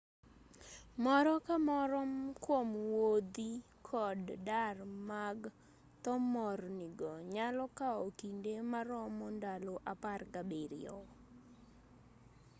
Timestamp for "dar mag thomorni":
4.47-6.87